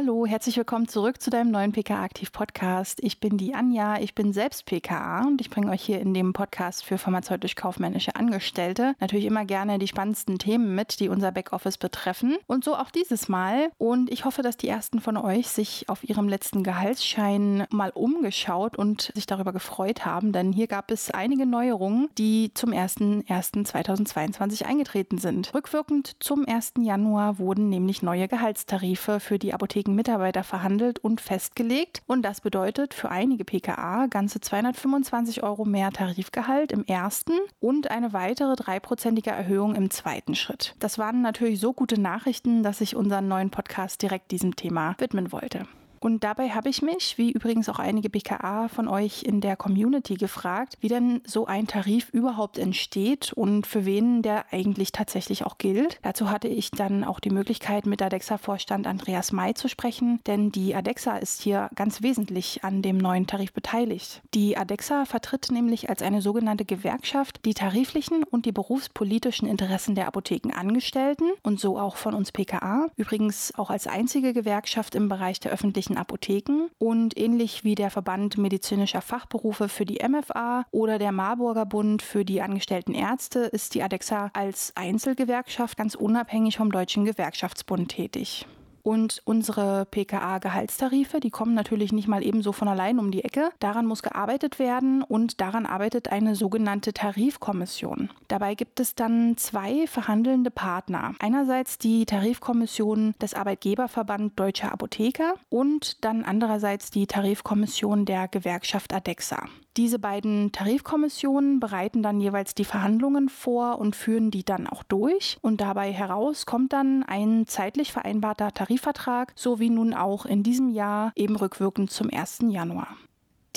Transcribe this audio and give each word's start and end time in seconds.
Hallo, 0.00 0.26
herzlich 0.26 0.56
willkommen 0.56 0.86
zurück 0.86 1.20
zu 1.20 1.28
deinem 1.28 1.50
neuen 1.50 1.72
PKA 1.72 2.04
Aktiv 2.04 2.30
Podcast. 2.30 3.00
Ich 3.02 3.18
bin 3.18 3.36
die 3.36 3.56
Anja, 3.56 3.98
ich 3.98 4.14
bin 4.14 4.32
selbst 4.32 4.64
PKA 4.64 5.26
und 5.26 5.40
ich 5.40 5.50
bringe 5.50 5.72
euch 5.72 5.82
hier 5.82 5.98
in 6.00 6.14
dem 6.14 6.32
Podcast 6.32 6.84
für 6.84 6.98
pharmazeutisch-kaufmännische 6.98 8.14
Angestellte 8.14 8.94
natürlich 9.00 9.24
immer 9.24 9.44
gerne 9.44 9.80
die 9.80 9.88
spannendsten 9.88 10.38
Themen 10.38 10.76
mit, 10.76 11.00
die 11.00 11.08
unser 11.08 11.32
Backoffice 11.32 11.78
betreffen. 11.78 12.36
Und 12.46 12.62
so 12.62 12.76
auch 12.76 12.92
dieses 12.92 13.28
Mal. 13.28 13.72
Und 13.76 14.08
ich 14.12 14.24
hoffe, 14.24 14.42
dass 14.42 14.56
die 14.56 14.68
ersten 14.68 15.00
von 15.00 15.16
euch 15.16 15.48
sich 15.48 15.88
auf 15.88 16.08
ihrem 16.08 16.28
letzten 16.28 16.62
Gehaltsschein 16.62 17.66
mal 17.70 17.90
umgeschaut 17.90 18.78
und 18.78 19.10
sich 19.16 19.26
darüber 19.26 19.52
gefreut 19.52 20.06
haben, 20.06 20.30
denn 20.30 20.52
hier 20.52 20.68
gab 20.68 20.92
es 20.92 21.10
einige 21.10 21.44
Neuerungen, 21.44 22.08
die 22.18 22.52
zum 22.54 22.70
01.01.2022 22.70 24.64
eingetreten 24.64 25.18
sind. 25.18 25.52
Rückwirkend 25.54 26.14
zum 26.20 26.46
1. 26.46 26.74
Januar 26.82 27.40
wurden 27.40 27.68
nämlich 27.68 28.00
neue 28.02 28.28
Gehaltstarife 28.28 29.18
für 29.18 29.40
die 29.40 29.52
Apotheken 29.52 29.87
Apothekenmitarbeiter 29.88 30.44
verhandelt 30.44 30.98
und 30.98 31.20
festgelegt. 31.20 32.02
Und 32.06 32.22
das 32.22 32.40
bedeutet 32.40 32.94
für 32.94 33.10
einige 33.10 33.44
PKA 33.44 34.06
ganze 34.06 34.40
225 34.40 35.42
Euro 35.42 35.64
mehr 35.64 35.90
Tarifgehalt 35.90 36.72
im 36.72 36.84
ersten 36.84 37.32
und 37.60 37.90
eine 37.90 38.12
weitere 38.12 38.54
dreiprozentige 38.56 39.30
Erhöhung 39.30 39.74
im 39.74 39.90
zweiten 39.90 40.34
Schritt. 40.34 40.74
Das 40.78 40.98
waren 40.98 41.22
natürlich 41.22 41.60
so 41.60 41.72
gute 41.72 42.00
Nachrichten, 42.00 42.62
dass 42.62 42.80
ich 42.80 42.96
unseren 42.96 43.28
neuen 43.28 43.50
Podcast 43.50 44.02
direkt 44.02 44.30
diesem 44.30 44.56
Thema 44.56 44.94
widmen 44.98 45.32
wollte. 45.32 45.66
Und 46.00 46.24
dabei 46.24 46.50
habe 46.50 46.68
ich 46.68 46.82
mich, 46.82 47.18
wie 47.18 47.30
übrigens 47.30 47.68
auch 47.68 47.78
einige 47.78 48.10
BKA 48.10 48.68
von 48.68 48.88
euch 48.88 49.22
in 49.22 49.40
der 49.40 49.56
Community 49.56 50.14
gefragt, 50.14 50.76
wie 50.80 50.88
denn 50.88 51.20
so 51.26 51.46
ein 51.46 51.66
Tarif 51.66 52.10
überhaupt 52.10 52.58
entsteht 52.58 53.32
und 53.32 53.66
für 53.66 53.84
wen 53.84 54.22
der 54.22 54.46
eigentlich 54.52 54.92
tatsächlich 54.92 55.44
auch 55.44 55.58
gilt. 55.58 55.98
Dazu 56.02 56.30
hatte 56.30 56.48
ich 56.48 56.70
dann 56.70 57.04
auch 57.04 57.20
die 57.20 57.30
Möglichkeit, 57.30 57.86
mit 57.86 58.02
ADEXA-Vorstand 58.02 58.86
Andreas 58.86 59.32
May 59.32 59.54
zu 59.54 59.68
sprechen, 59.68 60.20
denn 60.26 60.52
die 60.52 60.74
ADEXA 60.74 61.18
ist 61.18 61.42
hier 61.42 61.70
ganz 61.74 62.02
wesentlich 62.02 62.64
an 62.64 62.82
dem 62.82 62.98
neuen 62.98 63.26
Tarif 63.26 63.52
beteiligt. 63.52 64.22
Die 64.34 64.56
ADEXA 64.56 65.04
vertritt 65.04 65.50
nämlich 65.50 65.90
als 65.90 66.02
eine 66.02 66.22
sogenannte 66.22 66.64
Gewerkschaft 66.64 67.44
die 67.44 67.54
tariflichen 67.54 68.24
und 68.24 68.46
die 68.46 68.52
berufspolitischen 68.52 69.48
Interessen 69.48 69.94
der 69.94 70.06
Apothekenangestellten 70.06 71.30
und 71.42 71.60
so 71.60 71.78
auch 71.78 71.96
von 71.96 72.14
uns 72.14 72.32
PKA. 72.32 72.86
Übrigens 72.96 73.52
auch 73.56 73.70
als 73.70 73.86
einzige 73.86 74.32
Gewerkschaft 74.32 74.94
im 74.94 75.08
Bereich 75.08 75.40
der 75.40 75.52
öffentlichen 75.52 75.87
öffentlichen 75.88 75.96
Apotheken 75.96 76.70
und 76.78 77.16
ähnlich 77.16 77.64
wie 77.64 77.74
der 77.74 77.90
Verband 77.90 78.38
medizinischer 78.38 79.00
Fachberufe 79.00 79.68
für 79.68 79.84
die 79.84 80.00
MFA 80.06 80.64
oder 80.70 80.98
der 80.98 81.12
Marburger 81.12 81.66
Bund 81.66 82.02
für 82.02 82.24
die 82.24 82.42
angestellten 82.42 82.94
Ärzte 82.94 83.40
ist 83.40 83.74
die 83.74 83.82
ADEXA 83.82 84.30
als 84.34 84.72
Einzelgewerkschaft 84.74 85.76
ganz 85.76 85.94
unabhängig 85.94 86.56
vom 86.56 86.70
Deutschen 86.70 87.04
Gewerkschaftsbund 87.04 87.90
tätig. 87.90 88.46
Und 88.82 89.22
unsere 89.24 89.86
PKA-Gehaltstarife, 89.86 91.20
die 91.20 91.30
kommen 91.30 91.54
natürlich 91.54 91.92
nicht 91.92 92.08
mal 92.08 92.24
ebenso 92.24 92.52
von 92.52 92.68
allein 92.68 92.98
um 92.98 93.10
die 93.10 93.24
Ecke. 93.24 93.50
Daran 93.58 93.86
muss 93.86 94.02
gearbeitet 94.02 94.58
werden 94.58 95.02
und 95.02 95.40
daran 95.40 95.66
arbeitet 95.66 96.10
eine 96.10 96.34
sogenannte 96.34 96.92
Tarifkommission. 96.92 98.10
Dabei 98.28 98.54
gibt 98.54 98.80
es 98.80 98.94
dann 98.94 99.36
zwei 99.36 99.86
verhandelnde 99.86 100.50
Partner. 100.50 101.14
Einerseits 101.18 101.78
die 101.78 102.06
Tarifkommission 102.06 103.14
des 103.20 103.34
Arbeitgeberverband 103.34 104.38
Deutscher 104.38 104.72
Apotheker 104.72 105.34
und 105.48 106.04
dann 106.04 106.24
andererseits 106.24 106.90
die 106.90 107.06
Tarifkommission 107.06 108.04
der 108.04 108.28
Gewerkschaft 108.28 108.94
ADEXA. 108.94 109.46
Diese 109.78 110.00
beiden 110.00 110.50
Tarifkommissionen 110.50 111.60
bereiten 111.60 112.02
dann 112.02 112.20
jeweils 112.20 112.52
die 112.52 112.64
Verhandlungen 112.64 113.28
vor 113.28 113.78
und 113.78 113.94
führen 113.94 114.32
die 114.32 114.44
dann 114.44 114.66
auch 114.66 114.82
durch. 114.82 115.38
Und 115.40 115.60
dabei 115.60 115.92
heraus 115.92 116.46
kommt 116.46 116.72
dann 116.72 117.04
ein 117.04 117.46
zeitlich 117.46 117.92
vereinbarter 117.92 118.50
Tarifvertrag, 118.50 119.32
so 119.36 119.60
wie 119.60 119.70
nun 119.70 119.94
auch 119.94 120.26
in 120.26 120.42
diesem 120.42 120.70
Jahr 120.70 121.12
eben 121.14 121.36
rückwirkend 121.36 121.92
zum 121.92 122.10
1. 122.12 122.40
Januar. 122.48 122.88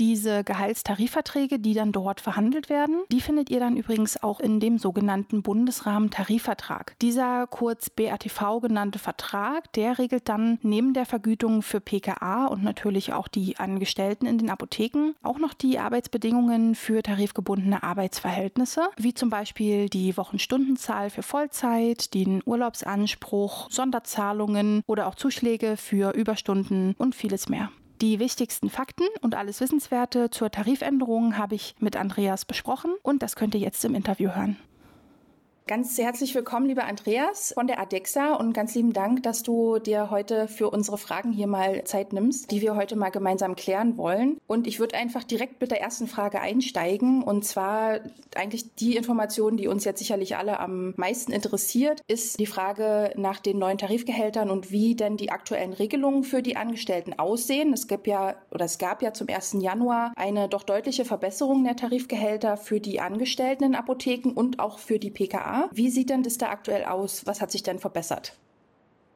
Diese 0.02 0.44
Gehaltstarifverträge, 0.44 1.60
die 1.60 1.76
dann 1.76 1.92
dort 1.92 2.22
verhandelt 2.22 2.70
werden, 2.70 3.04
die 3.12 3.22
findet 3.22 3.52
ihr 3.52 3.60
dann 3.60 3.78
übrigens 3.78 4.24
auch 4.24 4.40
in 4.40 4.60
dem 4.60 4.80
sogenannten 4.80 5.44
Bundesrahmentarifvertrag. 5.44 6.96
Dieser 7.04 7.46
kurz 7.46 7.92
BATV 7.92 8.62
genannte 8.62 8.98
Vertrag, 8.98 9.72
der 9.74 10.00
regelt 10.00 10.28
dann 10.28 10.58
neben 10.64 10.96
der 10.96 11.06
Vergütung 11.06 11.62
für 11.62 11.80
PKA 11.80 12.48
und 12.48 12.64
natürlich 12.64 13.14
auch 13.14 13.28
die 13.28 13.58
Angestellten 13.58 14.26
in 14.26 14.40
den 14.40 14.50
Apotheken 14.50 15.14
auch 15.22 15.38
noch 15.38 15.54
die 15.54 15.78
Arbeitsbedingungen 15.78 16.74
für 16.74 17.04
tarifgebundene 17.04 17.84
Arbeitsverhältnisse, 17.84 18.90
wie 18.98 19.14
zum 19.14 19.30
Beispiel 19.30 19.88
die 19.88 20.18
Wochenstundenzahl 20.18 21.12
für 21.12 21.22
Vollzeit, 21.22 22.16
den 22.16 22.42
Urlaubsanspruch, 22.44 23.70
Sonderzahlungen 23.70 24.82
oder 24.88 25.06
auch 25.06 25.14
Zuschläge 25.14 25.78
für 25.78 26.16
Überstunden 26.16 26.96
und 26.98 27.14
vieles 27.14 27.50
mehr. 27.50 27.70
Die 28.02 28.18
wichtigsten 28.18 28.72
Fakten 28.72 29.06
und 29.22 29.36
alles 29.36 29.62
Wissenswerte 29.62 30.32
zur 30.32 30.50
Tarifänderung 30.50 31.38
habe 31.38 31.54
ich 31.54 31.76
mit 31.78 31.96
Andreas 31.96 32.46
besprochen 32.46 32.96
und 33.04 33.22
das 33.22 33.36
könnt 33.36 33.54
ihr 33.54 33.62
jetzt 33.62 33.86
im 33.86 33.94
Interview 33.94 34.32
hören. 34.32 34.58
Ganz 35.68 35.98
herzlich 35.98 36.36
willkommen, 36.36 36.66
lieber 36.66 36.84
Andreas 36.84 37.54
von 37.54 37.66
der 37.66 37.80
ADEXA 37.80 38.34
und 38.34 38.52
ganz 38.52 38.76
lieben 38.76 38.92
Dank, 38.92 39.24
dass 39.24 39.42
du 39.42 39.80
dir 39.80 40.10
heute 40.10 40.50
für 40.50 40.70
unsere 40.70 40.98
Fragen 40.98 41.32
hier 41.32 41.48
mal 41.48 41.86
Zeit 41.86 42.12
nimmst, 42.12 42.52
die 42.52 42.62
wir 42.62 42.76
heute 42.76 42.98
mal 42.98 43.10
gemeinsam 43.10 43.56
klären 43.56 43.96
wollen. 43.96 44.38
Und 44.48 44.68
ich 44.68 44.80
würde 44.80 44.98
einfach 44.98 45.24
direkt 45.24 45.62
mit 45.62 45.72
der 45.72 45.80
ersten 45.80 46.08
Frage 46.08 46.42
einsteigen 46.42 47.24
und 47.24 47.46
zwar 47.46 48.00
eigentlich 48.36 48.76
die 48.76 48.98
Information, 48.98 49.56
die 49.56 49.68
uns 49.68 49.86
jetzt 49.86 50.00
sicherlich 50.00 50.36
alle 50.36 50.60
am 50.60 50.94
meisten 50.98 51.32
interessiert, 51.32 52.02
ist 52.08 52.40
die 52.40 52.48
Frage 52.48 53.14
nach 53.16 53.40
den 53.40 53.58
neuen 53.60 53.78
Tarifgehältern 53.78 54.50
und 54.50 54.72
wie 54.72 54.96
denn 54.96 55.16
die 55.16 55.32
aktuellen 55.32 55.74
Regelungen 55.74 56.24
für 56.24 56.42
die 56.42 56.58
Angestellten 56.58 57.18
aussehen. 57.18 57.72
Es 57.72 57.88
gibt 57.88 58.08
ja 58.08 58.36
oder 58.50 58.66
es 58.66 58.78
gab 58.78 59.02
ja 59.02 59.14
zum 59.14 59.30
1. 59.30 59.58
Januar 59.60 60.12
eine 60.18 60.50
doch 60.50 60.64
deutliche 60.64 61.06
Verbesserung 61.06 61.64
der 61.64 61.78
Tarifgehälter 61.78 62.58
für 62.58 62.82
die 62.82 63.00
Angestellten 63.00 63.64
in 63.64 63.76
Apotheken 63.76 64.32
und 64.34 64.60
auch 64.60 64.80
für 64.80 65.00
die 65.00 65.12
PKA. 65.12 65.51
Wie 65.74 65.90
sieht 65.90 66.10
denn 66.10 66.24
das 66.24 66.38
da 66.38 66.50
aktuell 66.50 66.86
aus? 66.86 67.26
Was 67.26 67.42
hat 67.42 67.52
sich 67.52 67.64
denn 67.64 67.80
verbessert? 67.80 68.38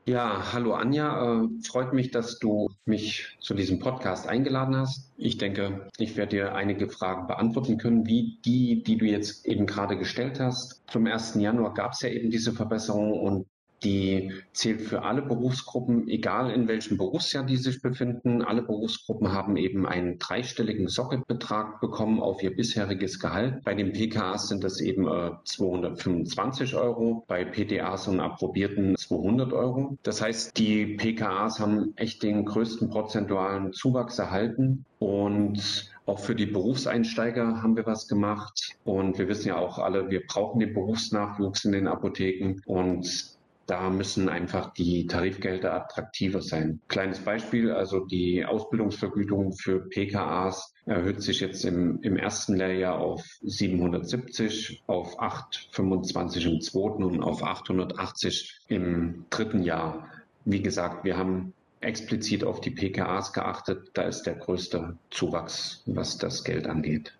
Ja, 0.07 0.53
hallo 0.53 0.75
Anja. 0.75 1.41
Äh, 1.45 1.47
freut 1.63 1.93
mich, 1.93 2.11
dass 2.11 2.37
du 2.37 2.69
mich 2.85 3.35
zu 3.39 3.55
diesem 3.55 3.79
Podcast 3.79 4.27
eingeladen 4.27 4.75
hast. 4.75 5.11
Ich 5.17 5.39
denke, 5.39 5.89
ich 5.97 6.15
werde 6.15 6.35
dir 6.35 6.53
einige 6.53 6.89
Fragen 6.89 7.25
beantworten 7.25 7.79
können, 7.79 8.05
wie 8.05 8.37
die, 8.45 8.83
die 8.83 8.97
du 8.97 9.05
jetzt 9.05 9.47
eben 9.47 9.65
gerade 9.65 9.97
gestellt 9.97 10.39
hast. 10.39 10.83
Zum 10.91 11.07
1. 11.07 11.35
Januar 11.35 11.73
gab 11.73 11.93
es 11.93 12.01
ja 12.01 12.09
eben 12.09 12.29
diese 12.29 12.53
Verbesserung 12.53 13.13
und 13.19 13.47
die 13.83 14.31
zählt 14.53 14.81
für 14.81 15.03
alle 15.03 15.21
Berufsgruppen, 15.21 16.07
egal 16.07 16.51
in 16.51 16.67
welchem 16.67 16.97
Berufsjahr 16.97 17.45
die 17.45 17.57
sich 17.57 17.81
befinden. 17.81 18.41
Alle 18.41 18.61
Berufsgruppen 18.61 19.31
haben 19.31 19.57
eben 19.57 19.85
einen 19.85 20.17
dreistelligen 20.17 20.87
Socketbetrag 20.87 21.79
bekommen 21.81 22.21
auf 22.21 22.41
ihr 22.41 22.55
bisheriges 22.55 23.19
Gehalt. 23.19 23.63
Bei 23.63 23.73
den 23.73 23.93
PKAs 23.93 24.47
sind 24.47 24.63
das 24.63 24.81
eben 24.81 25.07
äh, 25.07 25.31
225 25.43 26.75
Euro, 26.75 27.23
bei 27.27 27.45
PTAs 27.45 28.07
und 28.07 28.19
Approbierten 28.19 28.95
200 28.95 29.53
Euro. 29.53 29.97
Das 30.03 30.21
heißt, 30.21 30.57
die 30.57 30.95
PKAs 30.95 31.59
haben 31.59 31.93
echt 31.95 32.23
den 32.23 32.45
größten 32.45 32.89
prozentualen 32.89 33.73
Zuwachs 33.73 34.19
erhalten 34.19 34.85
und 34.99 35.91
auch 36.05 36.19
für 36.19 36.35
die 36.35 36.45
Berufseinsteiger 36.45 37.63
haben 37.63 37.75
wir 37.75 37.85
was 37.85 38.07
gemacht. 38.07 38.75
Und 38.83 39.17
wir 39.17 39.27
wissen 39.27 39.47
ja 39.47 39.57
auch 39.57 39.79
alle, 39.79 40.09
wir 40.09 40.25
brauchen 40.25 40.59
den 40.59 40.73
Berufsnachwuchs 40.73 41.65
in 41.65 41.71
den 41.71 41.87
Apotheken. 41.87 42.61
Und 42.67 43.34
da 43.67 43.89
müssen 43.89 44.29
einfach 44.29 44.73
die 44.73 45.07
Tarifgelder 45.07 45.73
attraktiver 45.73 46.41
sein. 46.41 46.81
Kleines 46.87 47.19
Beispiel, 47.19 47.71
also 47.71 48.05
die 48.05 48.45
Ausbildungsvergütung 48.45 49.53
für 49.53 49.79
PKAs 49.89 50.73
erhöht 50.85 51.21
sich 51.21 51.39
jetzt 51.39 51.65
im, 51.65 51.99
im 52.01 52.15
ersten 52.15 52.55
Lehrjahr 52.55 52.99
auf 52.99 53.23
770, 53.41 54.83
auf 54.87 55.19
825 55.19 56.45
im 56.45 56.61
zweiten 56.61 57.03
und 57.03 57.23
auf 57.23 57.43
880 57.43 58.61
im 58.67 59.25
dritten 59.29 59.63
Jahr. 59.63 60.09
Wie 60.45 60.61
gesagt, 60.61 61.03
wir 61.03 61.17
haben 61.17 61.53
explizit 61.81 62.43
auf 62.43 62.61
die 62.61 62.71
PKAs 62.71 63.33
geachtet. 63.33 63.89
Da 63.93 64.03
ist 64.03 64.23
der 64.23 64.35
größte 64.35 64.97
Zuwachs, 65.09 65.83
was 65.85 66.17
das 66.17 66.43
Geld 66.43 66.67
angeht. 66.67 67.13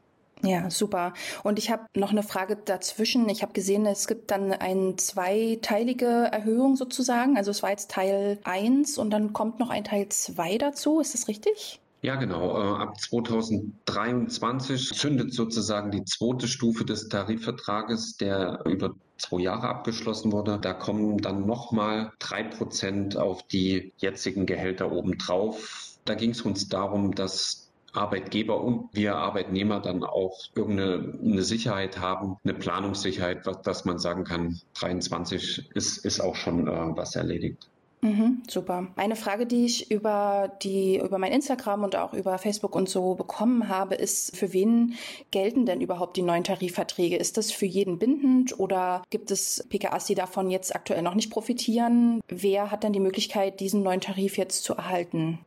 Ja, 0.45 0.69
super. 0.69 1.13
Und 1.44 1.59
ich 1.59 1.69
habe 1.71 1.86
noch 1.95 2.12
eine 2.12 2.24
Frage 2.24 2.56
dazwischen. 2.56 3.27
Ich 3.30 3.42
habe 3.42 3.53
gesehen, 3.53 3.86
es 3.86 4.07
gibt 4.07 4.31
dann 4.31 4.51
eine 4.51 4.95
zweiteilige 4.95 6.06
Erhöhung 6.06 6.75
sozusagen. 6.75 7.38
Also 7.38 7.51
es 7.51 7.63
war 7.63 7.71
jetzt 7.71 7.92
Teil 7.92 8.39
1 8.44 8.97
und 8.97 9.12
dann 9.12 9.33
kommt 9.33 9.59
noch 9.59 9.69
ein 9.69 9.83
Teil 9.83 10.09
2 10.09 10.57
dazu. 10.57 11.00
Ist 11.00 11.13
das 11.13 11.27
richtig? 11.27 11.80
Ja, 12.06 12.15
genau. 12.18 12.56
Äh, 12.56 12.83
ab 12.83 13.00
2023 13.00 14.94
zündet 14.94 15.33
sozusagen 15.33 15.89
die 15.89 16.06
zweite 16.06 16.48
Stufe 16.48 16.86
des 16.86 17.09
Tarifvertrages, 17.09 18.18
der 18.18 18.62
über 18.65 18.94
zwei 19.18 19.39
Jahre 19.41 19.68
abgeschlossen 19.69 20.31
wurde. 20.31 20.59
Da 20.59 20.74
kommen 20.74 21.18
dann 21.18 21.48
nochmal 21.48 22.12
drei 22.19 22.44
Prozent 22.44 23.18
auf 23.18 23.41
die 23.48 23.91
jetzigen 23.98 24.45
Gehälter 24.45 24.91
obendrauf. 24.91 25.98
Da 26.06 26.13
ging 26.13 26.30
es 26.30 26.41
uns 26.41 26.69
darum, 26.69 27.15
dass 27.15 27.64
Arbeitgeber 27.95 28.62
und 28.62 28.89
wir 28.94 29.15
Arbeitnehmer 29.15 29.80
dann 29.80 30.03
auch 30.03 30.39
irgendeine 30.56 31.18
eine 31.21 31.44
Sicherheit 31.44 32.00
haben, 32.00 32.38
eine 32.44 32.53
Planungssicherheit, 32.53 33.45
dass 33.63 33.86
man 33.86 34.00
sagen 34.00 34.24
kann, 34.24 34.59
23 34.80 35.71
ist, 35.74 35.97
ist 36.06 36.19
auch 36.19 36.36
schon 36.36 36.68
äh, 36.68 36.71
was 36.95 37.15
erledigt. 37.15 37.69
Mhm, 38.06 38.44
super. 38.47 38.88
Eine 38.97 39.15
Frage, 39.15 39.47
die 39.47 39.65
ich 39.65 39.89
über 39.89 40.51
die 40.62 41.00
über 41.00 41.18
mein 41.18 41.31
Instagram 41.31 41.83
und 41.83 41.95
auch 41.95 42.13
über 42.13 42.38
Facebook 42.38 42.75
und 42.75 42.88
so 42.88 43.15
bekommen 43.15 43.68
habe, 43.68 43.95
ist: 43.95 44.38
Für 44.38 44.53
wen 44.53 44.94
gelten 45.31 45.65
denn 45.65 45.81
überhaupt 45.81 46.15
die 46.15 46.21
neuen 46.21 46.44
Tarifverträge? 46.44 47.15
Ist 47.15 47.38
das 47.38 47.51
für 47.51 47.65
jeden 47.65 47.98
bindend 47.98 48.59
oder 48.59 49.01
gibt 49.09 49.31
es 49.31 49.65
PKAs, 49.69 50.06
die 50.06 50.13
davon 50.13 50.51
jetzt 50.51 50.75
aktuell 50.75 51.01
noch 51.01 51.15
nicht 51.15 51.31
profitieren? 51.31 52.21
Wer 52.27 52.69
hat 52.69 52.83
denn 52.83 52.94
die 52.94 53.00
Möglichkeit, 53.00 53.59
diesen 53.59 53.81
neuen 53.81 54.01
Tarif 54.01 54.38
jetzt 54.38 54.63
zu 54.63 54.75
erhalten? 54.75 55.39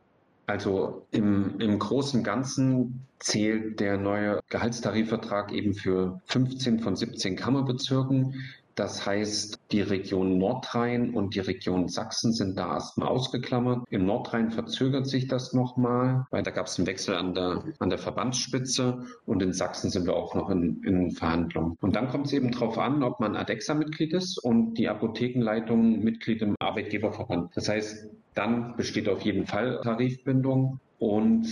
Also 0.49 1.05
im, 1.11 1.59
im 1.59 1.77
Großen 1.77 2.21
und 2.21 2.23
Ganzen 2.23 3.05
zählt 3.19 3.79
der 3.79 3.99
neue 3.99 4.39
Gehaltstarifvertrag 4.49 5.53
eben 5.53 5.75
für 5.75 6.19
15 6.25 6.79
von 6.79 6.95
17 6.95 7.35
Kammerbezirken. 7.35 8.33
Das 8.73 9.05
heißt, 9.05 9.59
die 9.71 9.81
Region 9.81 10.39
Nordrhein 10.39 11.13
und 11.13 11.35
die 11.35 11.41
Region 11.41 11.87
Sachsen 11.87 12.33
sind 12.33 12.57
da 12.57 12.73
erstmal 12.73 13.09
ausgeklammert. 13.09 13.85
Im 13.91 14.07
Nordrhein 14.07 14.49
verzögert 14.49 15.05
sich 15.05 15.27
das 15.27 15.53
nochmal, 15.53 16.25
weil 16.31 16.41
da 16.41 16.49
gab 16.49 16.65
es 16.65 16.79
einen 16.79 16.87
Wechsel 16.87 17.13
an 17.13 17.35
der, 17.35 17.63
an 17.77 17.91
der 17.91 17.99
Verbandsspitze 17.99 19.05
und 19.27 19.43
in 19.43 19.53
Sachsen 19.53 19.91
sind 19.91 20.07
wir 20.07 20.15
auch 20.15 20.33
noch 20.33 20.49
in, 20.49 20.81
in 20.83 21.11
Verhandlungen. 21.11 21.77
Und 21.79 21.95
dann 21.95 22.07
kommt 22.07 22.25
es 22.25 22.33
eben 22.33 22.49
darauf 22.49 22.79
an, 22.79 23.03
ob 23.03 23.19
man 23.19 23.35
ADEXA-Mitglied 23.35 24.13
ist 24.13 24.39
und 24.39 24.79
die 24.79 24.89
Apothekenleitung 24.89 25.99
Mitglied 25.99 26.41
im 26.41 26.55
Arbeitgeberverband. 26.59 27.51
Das 27.55 27.69
heißt, 27.69 28.07
dann 28.39 28.77
besteht 28.77 29.09
auf 29.09 29.21
jeden 29.21 29.45
Fall 29.45 29.81
Tarifbindung 29.83 30.79
und 30.97 31.45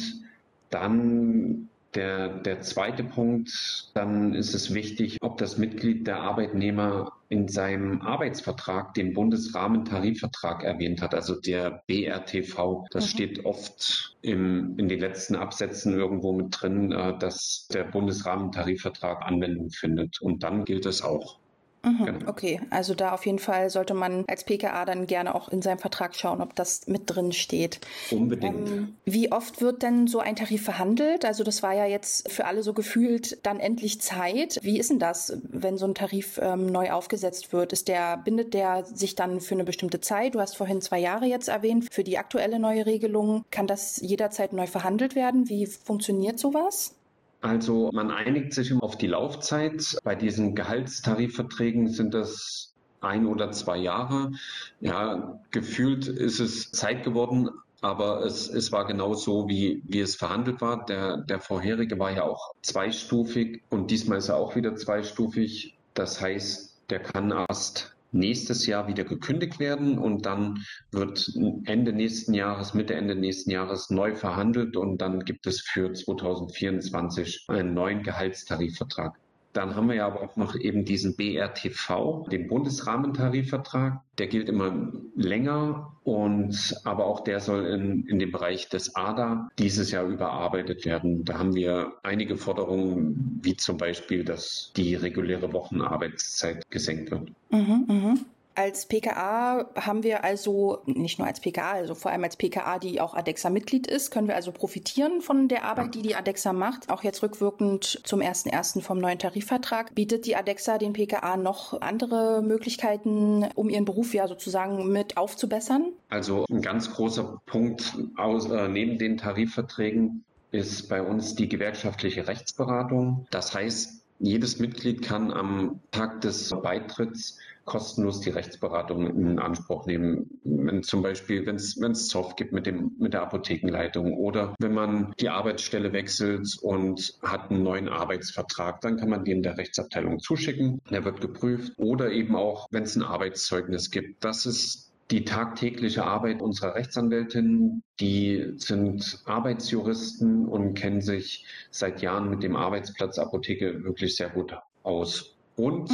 dann 0.69 1.67
der, 1.95 2.29
der 2.29 2.61
zweite 2.61 3.03
Punkt, 3.03 3.91
dann 3.93 4.33
ist 4.33 4.53
es 4.53 4.73
wichtig, 4.73 5.17
ob 5.21 5.37
das 5.37 5.57
Mitglied 5.57 6.07
der 6.07 6.21
Arbeitnehmer 6.21 7.11
in 7.27 7.49
seinem 7.49 8.01
Arbeitsvertrag 8.01 8.93
den 8.93 9.13
Bundesrahmentarifvertrag 9.13 10.63
erwähnt 10.63 11.01
hat, 11.01 11.13
also 11.13 11.35
der 11.35 11.83
BRTV. 11.87 12.85
Das 12.91 13.05
mhm. 13.05 13.09
steht 13.09 13.45
oft 13.45 14.15
im, 14.21 14.77
in 14.77 14.87
den 14.87 15.01
letzten 15.01 15.35
Absätzen 15.35 15.93
irgendwo 15.93 16.31
mit 16.31 16.47
drin, 16.51 16.93
äh, 16.93 17.17
dass 17.17 17.67
der 17.73 17.83
Bundesrahmentarifvertrag 17.83 19.25
Anwendung 19.25 19.71
findet. 19.71 20.21
Und 20.21 20.43
dann 20.43 20.63
gilt 20.63 20.85
es 20.85 21.01
auch. 21.01 21.39
Mhm, 21.83 22.05
genau. 22.05 22.29
Okay, 22.29 22.61
also 22.69 22.95
da 22.95 23.13
auf 23.13 23.25
jeden 23.25 23.39
Fall 23.39 23.69
sollte 23.69 23.93
man 23.93 24.25
als 24.27 24.43
PKA 24.43 24.85
dann 24.85 25.07
gerne 25.07 25.35
auch 25.35 25.49
in 25.49 25.61
seinem 25.61 25.79
Vertrag 25.79 26.15
schauen, 26.15 26.41
ob 26.41 26.55
das 26.55 26.87
mit 26.87 27.03
drin 27.05 27.31
steht. 27.31 27.79
Unbedingt. 28.11 28.69
Ähm, 28.69 28.95
wie 29.05 29.31
oft 29.31 29.61
wird 29.61 29.83
denn 29.83 30.07
so 30.07 30.19
ein 30.19 30.35
Tarif 30.35 30.63
verhandelt? 30.63 31.25
Also 31.25 31.43
das 31.43 31.63
war 31.63 31.73
ja 31.73 31.85
jetzt 31.85 32.31
für 32.31 32.45
alle 32.45 32.63
so 32.63 32.73
gefühlt 32.73 33.45
dann 33.45 33.59
endlich 33.59 34.01
Zeit. 34.01 34.59
Wie 34.61 34.79
ist 34.79 34.89
denn 34.89 34.99
das, 34.99 35.37
wenn 35.43 35.77
so 35.77 35.85
ein 35.85 35.95
Tarif 35.95 36.39
ähm, 36.41 36.67
neu 36.67 36.91
aufgesetzt 36.91 37.53
wird? 37.53 37.73
Ist 37.73 37.87
der, 37.87 38.17
bindet 38.17 38.53
der 38.53 38.85
sich 38.85 39.15
dann 39.15 39.39
für 39.39 39.55
eine 39.55 39.63
bestimmte 39.63 40.01
Zeit? 40.01 40.35
Du 40.35 40.39
hast 40.39 40.57
vorhin 40.57 40.81
zwei 40.81 40.99
Jahre 40.99 41.25
jetzt 41.25 41.47
erwähnt. 41.47 41.87
Für 41.91 42.03
die 42.03 42.17
aktuelle 42.17 42.59
neue 42.59 42.85
Regelung 42.85 43.45
kann 43.51 43.67
das 43.67 43.97
jederzeit 43.97 44.53
neu 44.53 44.67
verhandelt 44.67 45.15
werden? 45.15 45.47
Wie 45.49 45.65
funktioniert 45.65 46.39
sowas? 46.39 46.96
Also 47.41 47.89
man 47.93 48.11
einigt 48.11 48.53
sich 48.53 48.73
auf 48.73 48.97
die 48.97 49.07
Laufzeit. 49.07 49.97
Bei 50.03 50.15
diesen 50.15 50.55
Gehaltstarifverträgen 50.55 51.87
sind 51.87 52.13
das 52.13 52.73
ein 53.01 53.25
oder 53.25 53.51
zwei 53.51 53.77
Jahre. 53.77 54.31
Ja, 54.79 55.39
gefühlt 55.51 56.07
ist 56.07 56.39
es 56.39 56.71
Zeit 56.71 57.03
geworden, 57.03 57.49
aber 57.81 58.25
es, 58.25 58.49
es 58.49 58.71
war 58.71 58.85
genau 58.85 59.13
so, 59.13 59.47
wie, 59.47 59.83
wie 59.85 59.99
es 59.99 60.15
verhandelt 60.15 60.61
war. 60.61 60.85
Der, 60.85 61.17
der 61.17 61.39
vorherige 61.39 61.99
war 61.99 62.11
ja 62.11 62.23
auch 62.23 62.53
zweistufig 62.61 63.61
und 63.69 63.91
diesmal 63.91 64.17
ist 64.17 64.29
er 64.29 64.37
auch 64.37 64.55
wieder 64.55 64.75
zweistufig. 64.75 65.75
Das 65.93 66.19
heißt, 66.19 66.75
der 66.89 66.99
kann 66.99 67.31
erst 67.31 67.95
nächstes 68.17 68.65
Jahr 68.65 68.87
wieder 68.87 69.03
gekündigt 69.03 69.59
werden 69.59 69.97
und 69.97 70.25
dann 70.25 70.63
wird 70.91 71.31
Ende 71.65 71.93
nächsten 71.93 72.33
Jahres, 72.33 72.73
Mitte 72.73 72.95
Ende 72.95 73.15
nächsten 73.15 73.51
Jahres 73.51 73.89
neu 73.89 74.15
verhandelt 74.15 74.75
und 74.75 74.99
dann 75.01 75.21
gibt 75.21 75.47
es 75.47 75.61
für 75.61 75.93
2024 75.93 77.45
einen 77.47 77.73
neuen 77.73 78.03
Gehaltstarifvertrag. 78.03 79.17
Dann 79.57 79.75
haben 79.75 79.87
wir 79.87 79.95
ja 79.95 80.05
aber 80.05 80.21
auch 80.21 80.35
noch 80.35 80.55
eben 80.55 80.85
diesen 80.85 81.15
BRTV, 81.15 82.27
den 82.29 82.47
Bundesrahmentarifvertrag. 82.47 84.01
Der 84.19 84.27
gilt 84.27 84.49
immer 84.49 84.91
länger 85.15 85.93
und 86.03 86.75
aber 86.83 87.07
auch 87.07 87.21
der 87.21 87.39
soll 87.39 87.65
in, 87.65 88.05
in 88.05 88.19
dem 88.19 88.31
Bereich 88.31 88.69
des 88.69 88.95
ADA 88.95 89.49
dieses 89.57 89.89
Jahr 89.89 90.05
überarbeitet 90.05 90.85
werden. 90.85 91.25
Da 91.25 91.39
haben 91.39 91.55
wir 91.55 91.93
einige 92.03 92.37
Forderungen, 92.37 93.39
wie 93.41 93.57
zum 93.57 93.77
Beispiel, 93.77 94.23
dass 94.23 94.71
die 94.77 94.93
reguläre 94.93 95.51
Wochenarbeitszeit 95.51 96.69
gesenkt 96.69 97.09
wird. 97.09 97.31
Mhm, 97.49 97.85
mh. 97.87 98.15
Als 98.57 98.87
PKA 98.87 99.69
haben 99.75 100.01
wir 100.01 100.23
also, 100.23 100.79
nicht 100.87 101.19
nur 101.19 101.27
als 101.27 101.41
PKA, 101.41 101.73
also 101.73 101.93
vor 101.93 102.09
allem 102.09 102.23
als 102.23 102.37
PKA, 102.37 102.79
die 102.79 102.99
auch 102.99 103.13
ADEXA-Mitglied 103.13 103.85
ist, 103.85 104.09
können 104.09 104.27
wir 104.27 104.35
also 104.35 104.51
profitieren 104.51 105.21
von 105.21 105.47
der 105.47 105.63
Arbeit, 105.63 105.93
die 105.93 106.01
die 106.01 106.15
ADEXA 106.15 106.53
macht. 106.53 106.89
Auch 106.89 107.03
jetzt 107.03 107.21
rückwirkend 107.21 108.01
zum 108.03 108.19
1.1. 108.19 108.81
vom 108.81 108.97
neuen 108.97 109.19
Tarifvertrag. 109.19 109.93
Bietet 109.93 110.25
die 110.25 110.35
ADEXA 110.35 110.79
den 110.79 110.93
PKA 110.93 111.37
noch 111.37 111.79
andere 111.81 112.41
Möglichkeiten, 112.41 113.45
um 113.53 113.69
ihren 113.69 113.85
Beruf 113.85 114.15
ja 114.15 114.27
sozusagen 114.27 114.91
mit 114.91 115.17
aufzubessern? 115.17 115.93
Also 116.09 116.47
ein 116.49 116.63
ganz 116.63 116.91
großer 116.91 117.39
Punkt 117.45 117.93
aus, 118.15 118.49
äh, 118.49 118.67
neben 118.69 118.97
den 118.97 119.17
Tarifverträgen 119.17 120.23
ist 120.49 120.89
bei 120.89 121.03
uns 121.03 121.35
die 121.35 121.47
gewerkschaftliche 121.47 122.27
Rechtsberatung. 122.27 123.27
Das 123.29 123.53
heißt, 123.53 124.01
jedes 124.19 124.59
Mitglied 124.59 125.01
kann 125.01 125.31
am 125.31 125.79
Tag 125.91 126.21
des 126.21 126.49
Beitritts 126.61 127.37
kostenlos 127.67 128.21
die 128.21 128.29
Rechtsberatung 128.29 129.07
in 129.07 129.39
Anspruch 129.39 129.85
nehmen. 129.85 130.39
Wenn 130.43 130.83
zum 130.83 131.03
Beispiel, 131.03 131.45
wenn 131.45 131.57
es 131.57 132.07
Zoff 132.07 132.35
gibt 132.35 132.53
mit, 132.53 132.65
dem, 132.65 132.95
mit 132.97 133.13
der 133.13 133.21
Apothekenleitung 133.21 134.13
oder 134.13 134.55
wenn 134.59 134.73
man 134.73 135.13
die 135.19 135.29
Arbeitsstelle 135.29 135.91
wechselt 135.91 136.57
und 136.61 137.19
hat 137.21 137.51
einen 137.51 137.63
neuen 137.63 137.89
Arbeitsvertrag, 137.89 138.81
dann 138.81 138.97
kann 138.97 139.09
man 139.09 139.25
den 139.25 139.43
der 139.43 139.57
Rechtsabteilung 139.57 140.19
zuschicken. 140.19 140.81
Der 140.89 141.03
wird 141.03 141.19
geprüft. 141.19 141.73
Oder 141.77 142.11
eben 142.11 142.35
auch, 142.35 142.67
wenn 142.71 142.83
es 142.83 142.95
ein 142.95 143.03
Arbeitszeugnis 143.03 143.91
gibt. 143.91 144.23
Das 144.23 144.45
ist 144.45 144.86
die 145.11 145.23
tagtägliche 145.23 146.05
Arbeit 146.05 146.41
unserer 146.41 146.75
Rechtsanwältinnen, 146.75 147.83
die 147.99 148.53
sind 148.57 149.21
Arbeitsjuristen 149.25 150.45
und 150.45 150.73
kennen 150.73 151.01
sich 151.01 151.45
seit 151.71 152.01
Jahren 152.01 152.29
mit 152.29 152.43
dem 152.43 152.55
Arbeitsplatz 152.55 153.17
Apotheke 153.17 153.83
wirklich 153.83 154.15
sehr 154.15 154.29
gut 154.29 154.53
aus. 154.83 155.37
Und 155.55 155.89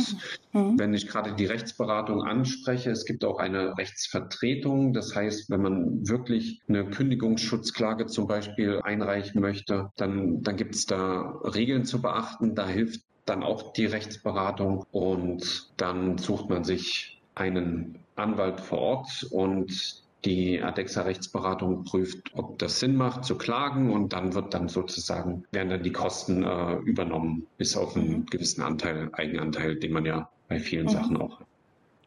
mhm. 0.52 0.78
wenn 0.78 0.94
ich 0.94 1.08
gerade 1.08 1.34
die 1.36 1.46
Rechtsberatung 1.46 2.22
anspreche, 2.22 2.92
es 2.92 3.06
gibt 3.06 3.24
auch 3.24 3.40
eine 3.40 3.78
Rechtsvertretung. 3.78 4.92
Das 4.92 5.16
heißt, 5.16 5.50
wenn 5.50 5.62
man 5.62 6.08
wirklich 6.08 6.62
eine 6.68 6.86
Kündigungsschutzklage 6.86 8.08
zum 8.08 8.28
Beispiel 8.28 8.82
einreichen 8.84 9.40
möchte, 9.40 9.90
dann, 9.96 10.44
dann 10.44 10.58
gibt 10.58 10.76
es 10.76 10.86
da 10.86 11.40
Regeln 11.44 11.86
zu 11.86 12.02
beachten. 12.02 12.56
Da 12.56 12.68
hilft 12.68 13.02
dann 13.26 13.42
auch 13.42 13.72
die 13.72 13.86
Rechtsberatung 13.86 14.86
und 14.92 15.72
dann 15.78 16.18
sucht 16.18 16.50
man 16.50 16.66
sich 16.66 17.22
einen 17.34 18.03
Anwalt 18.16 18.62
vor 18.62 18.80
Ort 18.80 19.28
und 19.32 20.04
die 20.26 20.62
ADEXA 20.62 21.02
Rechtsberatung 21.02 21.84
prüft, 21.84 22.32
ob 22.34 22.58
das 22.60 22.80
Sinn 22.80 22.96
macht 22.96 23.26
zu 23.26 23.38
klagen 23.38 23.92
und 23.92 24.14
dann 24.14 24.34
wird 24.34 24.54
dann 24.54 24.70
sozusagen, 24.70 25.44
werden 25.52 25.70
dann 25.70 25.84
die 25.84 25.92
Kosten 25.92 26.44
äh, 26.44 26.76
übernommen, 26.76 27.48
bis 27.58 27.76
auf 27.76 27.96
einen 27.96 28.26
gewissen 28.28 28.62
Anteil, 28.62 29.10
Eigenanteil, 29.14 29.76
den 29.76 29.92
man 29.92 30.06
ja 30.06 30.30
bei 30.48 30.60
vielen 30.60 30.86
mhm. 30.86 30.92
Sachen 30.92 31.18
auch 31.18 31.40
hat. 31.40 31.48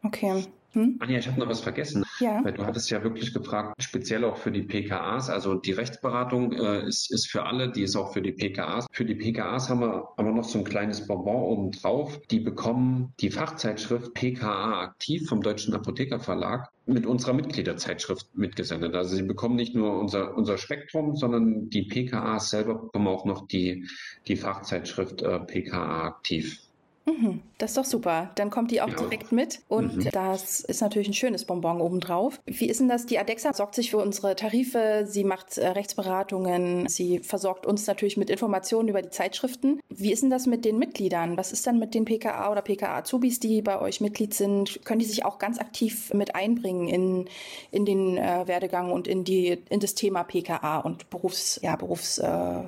Okay. 0.03 0.45
Hm? 0.77 0.97
Anja, 0.99 1.17
ich 1.17 1.27
habe 1.27 1.39
noch 1.39 1.49
was 1.49 1.61
vergessen. 1.61 2.05
Ja. 2.19 2.43
Weil 2.43 2.53
du 2.53 2.63
hattest 2.63 2.91
ja 2.91 3.03
wirklich 3.03 3.33
gefragt, 3.33 3.81
speziell 3.81 4.23
auch 4.23 4.37
für 4.37 4.51
die 4.51 4.61
PKAs. 4.61 5.27
Also 5.27 5.55
die 5.55 5.71
Rechtsberatung 5.71 6.53
äh, 6.53 6.85
ist, 6.85 7.11
ist 7.11 7.31
für 7.31 7.43
alle, 7.43 7.71
die 7.71 7.81
ist 7.81 7.95
auch 7.95 8.13
für 8.13 8.21
die 8.21 8.31
PKAs. 8.31 8.85
Für 8.91 9.03
die 9.03 9.15
PKAs 9.15 9.69
haben 9.69 9.81
wir 9.81 10.09
aber 10.17 10.31
noch 10.31 10.43
so 10.43 10.59
ein 10.59 10.63
kleines 10.63 11.07
Bonbon 11.07 11.35
oben 11.35 11.71
drauf. 11.71 12.21
Die 12.29 12.39
bekommen 12.39 13.13
die 13.19 13.31
Fachzeitschrift 13.31 14.13
PKA 14.13 14.81
aktiv 14.81 15.27
vom 15.27 15.41
Deutschen 15.41 15.73
Apothekerverlag 15.73 16.69
mit 16.85 17.07
unserer 17.07 17.33
Mitgliederzeitschrift 17.33 18.37
mitgesendet. 18.37 18.93
Also 18.93 19.15
sie 19.15 19.23
bekommen 19.23 19.55
nicht 19.55 19.73
nur 19.73 19.99
unser, 19.99 20.37
unser 20.37 20.59
Spektrum, 20.59 21.15
sondern 21.15 21.69
die 21.69 21.83
PKAs 21.83 22.51
selber 22.51 22.75
bekommen 22.75 23.07
auch 23.07 23.25
noch 23.25 23.47
die, 23.47 23.87
die 24.27 24.35
Fachzeitschrift 24.35 25.23
äh, 25.23 25.39
PKA 25.39 26.03
aktiv. 26.03 26.66
Mhm, 27.07 27.41
das 27.57 27.71
ist 27.71 27.77
doch 27.77 27.85
super. 27.85 28.31
Dann 28.35 28.49
kommt 28.49 28.69
die 28.71 28.81
auch 28.81 28.89
ja. 28.89 28.95
direkt 28.95 29.31
mit 29.31 29.61
und 29.69 29.95
mhm. 29.95 30.09
das 30.11 30.59
ist 30.59 30.81
natürlich 30.81 31.07
ein 31.07 31.13
schönes 31.13 31.45
Bonbon 31.45 31.79
obendrauf. 31.79 32.41
Wie 32.45 32.67
ist 32.67 32.81
denn 32.81 32.89
das? 32.89 33.05
Die 33.05 33.17
ADEXA 33.17 33.53
sorgt 33.53 33.75
sich 33.75 33.91
für 33.91 33.97
unsere 33.97 34.35
Tarife, 34.35 35.05
sie 35.07 35.23
macht 35.23 35.57
äh, 35.57 35.67
Rechtsberatungen, 35.69 36.87
sie 36.89 37.19
versorgt 37.19 37.65
uns 37.65 37.87
natürlich 37.87 38.17
mit 38.17 38.29
Informationen 38.29 38.89
über 38.89 39.01
die 39.01 39.09
Zeitschriften. 39.09 39.79
Wie 39.87 40.11
ist 40.11 40.21
denn 40.21 40.29
das 40.29 40.47
mit 40.47 40.65
den 40.65 40.77
Mitgliedern? 40.77 41.37
Was 41.37 41.53
ist 41.53 41.65
dann 41.65 41.79
mit 41.79 41.93
den 41.93 42.03
PKA 42.03 42.51
oder 42.51 42.61
PKA-Azubis, 42.61 43.39
die 43.39 43.61
bei 43.61 43.79
euch 43.79 44.01
Mitglied 44.01 44.33
sind? 44.33 44.83
Können 44.83 44.99
die 44.99 45.05
sich 45.05 45.23
auch 45.23 45.39
ganz 45.39 45.59
aktiv 45.59 46.13
mit 46.13 46.35
einbringen 46.35 46.89
in, 46.89 47.25
in 47.71 47.85
den 47.85 48.17
äh, 48.17 48.47
Werdegang 48.47 48.91
und 48.91 49.07
in, 49.07 49.23
die, 49.23 49.63
in 49.69 49.79
das 49.79 49.95
Thema 49.95 50.23
PKA 50.25 50.79
und 50.79 51.09
Berufs, 51.09 51.57
ja, 51.63 51.77
Berufs, 51.77 52.17
äh, 52.17 52.63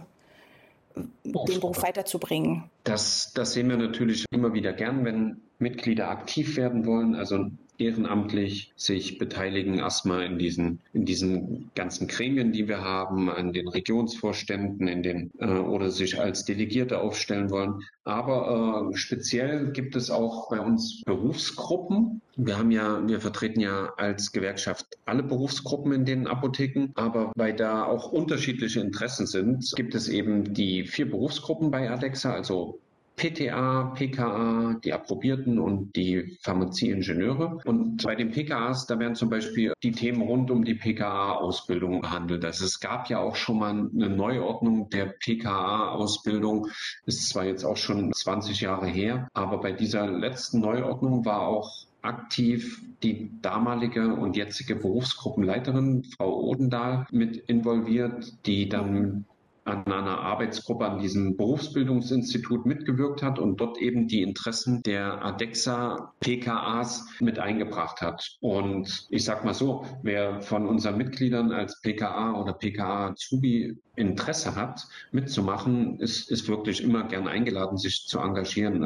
den 1.23 1.59
Beruf 1.59 1.81
weiterzubringen. 1.81 2.69
Das, 2.83 3.31
das 3.33 3.53
sehen 3.53 3.69
wir 3.69 3.77
natürlich 3.77 4.25
immer 4.31 4.53
wieder 4.53 4.73
gern, 4.73 5.05
wenn 5.05 5.41
Mitglieder 5.59 6.09
aktiv 6.09 6.57
werden 6.57 6.85
wollen. 6.85 7.15
Also 7.15 7.51
ehrenamtlich 7.79 8.73
sich 8.75 9.17
beteiligen, 9.17 9.79
erstmal 9.79 10.25
in 10.25 10.37
diesen, 10.37 10.81
in 10.93 11.05
diesen 11.05 11.71
ganzen 11.75 12.07
Gremien, 12.07 12.51
die 12.51 12.67
wir 12.67 12.83
haben, 12.83 13.29
an 13.29 13.53
den 13.53 13.67
Regionsvorständen, 13.67 14.87
in 14.87 15.01
den, 15.01 15.31
äh, 15.39 15.47
oder 15.47 15.89
sich 15.89 16.19
als 16.19 16.45
Delegierte 16.45 16.99
aufstellen 16.99 17.49
wollen. 17.49 17.81
Aber 18.03 18.89
äh, 18.91 18.97
speziell 18.97 19.71
gibt 19.71 19.95
es 19.95 20.11
auch 20.11 20.49
bei 20.49 20.59
uns 20.59 21.01
Berufsgruppen. 21.05 22.21
Wir 22.35 22.57
haben 22.57 22.71
ja, 22.71 23.05
wir 23.07 23.21
vertreten 23.21 23.61
ja 23.61 23.93
als 23.97 24.31
Gewerkschaft 24.31 24.85
alle 25.05 25.23
Berufsgruppen 25.23 25.91
in 25.93 26.05
den 26.05 26.27
Apotheken, 26.27 26.89
aber 26.95 27.31
weil 27.35 27.53
da 27.53 27.85
auch 27.85 28.11
unterschiedliche 28.11 28.81
Interessen 28.81 29.25
sind, 29.25 29.71
gibt 29.75 29.95
es 29.95 30.09
eben 30.09 30.53
die 30.53 30.83
vier 30.83 31.09
Berufsgruppen 31.09 31.71
bei 31.71 31.89
ADEXA, 31.89 32.33
also 32.33 32.79
PTA, 33.19 33.93
PKA, 33.95 34.79
die 34.81 34.93
Approbierten 34.93 35.59
und 35.59 35.93
die 35.97 36.37
Pharmazieingenieure. 36.41 37.59
Und 37.65 38.01
bei 38.03 38.15
den 38.15 38.31
PKAs, 38.31 38.87
da 38.87 38.97
werden 38.97 39.15
zum 39.15 39.29
Beispiel 39.29 39.73
die 39.83 39.91
Themen 39.91 40.21
rund 40.21 40.49
um 40.49 40.63
die 40.63 40.75
PKA-Ausbildung 40.75 41.99
behandelt. 41.99 42.45
Also 42.45 42.63
es 42.63 42.79
gab 42.79 43.09
ja 43.09 43.19
auch 43.19 43.35
schon 43.35 43.59
mal 43.59 43.71
eine 43.71 44.09
Neuordnung 44.09 44.89
der 44.89 45.07
PKA-Ausbildung. 45.07 46.67
Ist 47.05 47.27
zwar 47.27 47.43
jetzt 47.43 47.65
auch 47.65 47.75
schon 47.75 48.13
20 48.13 48.61
Jahre 48.61 48.87
her, 48.87 49.27
aber 49.33 49.59
bei 49.59 49.73
dieser 49.73 50.07
letzten 50.07 50.61
Neuordnung 50.61 51.25
war 51.25 51.41
auch 51.41 51.89
aktiv 52.01 52.81
die 53.03 53.29
damalige 53.41 54.13
und 54.13 54.37
jetzige 54.37 54.75
Berufsgruppenleiterin, 54.75 56.05
Frau 56.15 56.39
Odendahl, 56.39 57.05
mit 57.11 57.35
involviert, 57.35 58.33
die 58.45 58.69
dann 58.69 59.25
an 59.65 59.85
einer 59.85 60.19
Arbeitsgruppe 60.19 60.85
an 60.85 60.99
diesem 60.99 61.37
Berufsbildungsinstitut 61.37 62.65
mitgewirkt 62.65 63.21
hat 63.21 63.39
und 63.39 63.57
dort 63.57 63.77
eben 63.77 64.07
die 64.07 64.21
Interessen 64.21 64.81
der 64.83 65.23
ADEXA 65.23 66.13
PKAs 66.19 67.05
mit 67.19 67.39
eingebracht 67.39 68.01
hat. 68.01 68.37
Und 68.39 69.07
ich 69.09 69.23
sag 69.23 69.45
mal 69.45 69.53
so, 69.53 69.85
wer 70.03 70.41
von 70.41 70.67
unseren 70.67 70.97
Mitgliedern 70.97 71.51
als 71.51 71.81
PKA 71.81 72.33
oder 72.39 72.53
PKA 72.53 73.09
Azubi 73.09 73.77
Interesse 73.95 74.55
hat, 74.55 74.87
mitzumachen, 75.11 75.99
ist, 75.99 76.31
ist 76.31 76.47
wirklich 76.47 76.83
immer 76.83 77.03
gern 77.03 77.27
eingeladen, 77.27 77.77
sich 77.77 78.05
zu 78.07 78.19
engagieren. 78.19 78.83